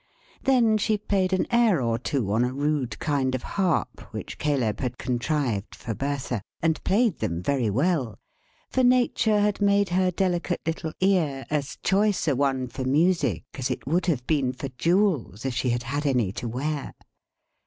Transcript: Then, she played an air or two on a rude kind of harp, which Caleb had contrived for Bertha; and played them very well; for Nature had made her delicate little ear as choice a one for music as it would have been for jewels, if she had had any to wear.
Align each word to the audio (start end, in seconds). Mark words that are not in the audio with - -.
Then, 0.41 0.79
she 0.79 0.97
played 0.97 1.31
an 1.31 1.45
air 1.51 1.79
or 1.79 1.99
two 1.99 2.31
on 2.31 2.43
a 2.43 2.51
rude 2.55 2.97
kind 2.97 3.35
of 3.35 3.43
harp, 3.43 4.11
which 4.11 4.39
Caleb 4.39 4.79
had 4.79 4.97
contrived 4.97 5.75
for 5.75 5.93
Bertha; 5.93 6.41
and 6.59 6.83
played 6.83 7.19
them 7.19 7.39
very 7.39 7.69
well; 7.69 8.17
for 8.71 8.83
Nature 8.83 9.39
had 9.41 9.61
made 9.61 9.89
her 9.89 10.09
delicate 10.09 10.59
little 10.65 10.93
ear 11.01 11.45
as 11.51 11.77
choice 11.83 12.27
a 12.27 12.35
one 12.35 12.67
for 12.67 12.83
music 12.83 13.43
as 13.53 13.69
it 13.69 13.85
would 13.85 14.07
have 14.07 14.25
been 14.25 14.53
for 14.53 14.69
jewels, 14.69 15.45
if 15.45 15.53
she 15.53 15.69
had 15.69 15.83
had 15.83 16.07
any 16.07 16.31
to 16.31 16.47
wear. 16.47 16.95